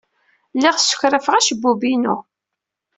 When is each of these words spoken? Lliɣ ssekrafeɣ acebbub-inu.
Lliɣ 0.55 0.75
ssekrafeɣ 0.77 1.35
acebbub-inu. 1.35 2.15